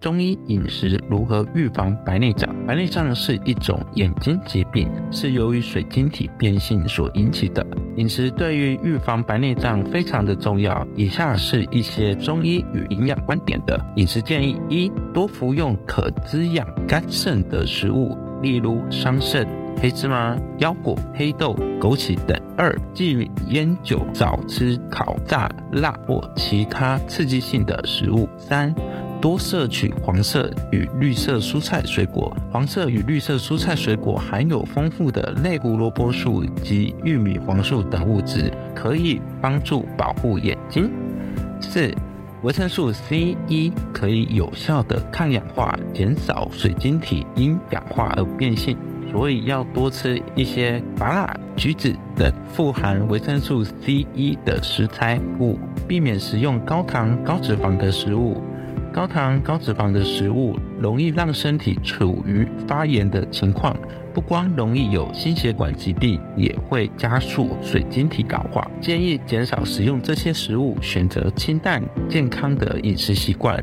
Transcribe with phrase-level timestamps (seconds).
[0.00, 2.54] 中医饮食如何预防白内障？
[2.64, 7.66] 白内障是一种眼睛疾病，是由于水晶体变性所引起的。
[7.96, 10.86] 饮食对于预防白内障非常的重要。
[10.94, 19.44] 以下是一些中医与营养观点的饮食建议：一、多服用可滋养肝肾的食物，例如桑葚。
[19.80, 22.36] 黑芝麻、腰果、黑豆、枸杞等。
[22.56, 28.28] 二、忌烟酒，少吃烤、炸、辣或其他刺激性的食物。
[28.36, 28.74] 三、
[29.20, 32.36] 多摄取黄色与绿色蔬菜水果。
[32.50, 40.90] 黄色与绿色蔬菜水果含有丰富的类胡萝卜素及玉米黄素等物质，可以帮助保护眼睛。
[41.60, 41.92] 四、
[42.42, 48.76] 维生素 C 一可以有效的抗氧化，减少水晶体因氧化而变性。
[49.10, 55.18] 所以要多吃一些芭乐、橘子等富含维生素 C 一的食材。
[55.40, 58.40] 五、避免食用高糖、高脂肪的食物。
[58.98, 63.76] 高糖、高脂肪的食物容易让身体处于发炎的情况，
[64.12, 68.68] 不光容易有心血管疾病，也会加速水晶体老化。
[68.80, 73.62] 建议减少食用这些食物，选择清淡健康的饮食习惯。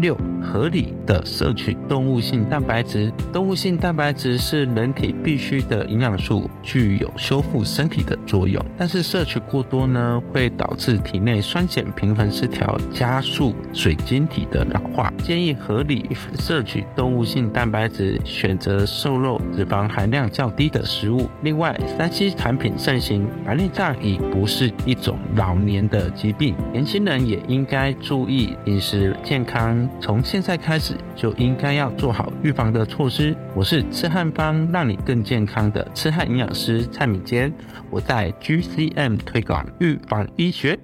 [0.00, 3.12] 六、合理的摄取动物性蛋白质。
[3.32, 8.64] 动物性蛋白质是人体必需的营养素，具有修复身体的作用。
[8.78, 15.12] 但是摄取过多呢，会导致体内酸碱平衡失调，加速水晶体的老化。
[15.18, 21.28] 建议合理摄取动物性蛋白质，选择瘦肉、脂肪含量较低的食物。
[21.42, 29.89] 另外，三 C 产品盛行，白内障已不是一种老年的疾病，年轻人也应该注意饮食健康。
[30.00, 33.34] 从现在开始就应该要做好预防的措施。
[33.54, 37.52] 我是吃汉方让你更健康的吃汉营养师蔡敏坚，
[37.90, 40.78] 我在 GCM 推广预防医学。